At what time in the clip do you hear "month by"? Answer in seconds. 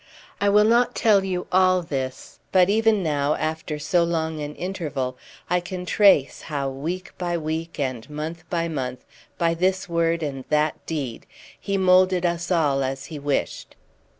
8.09-8.67, 8.67-9.53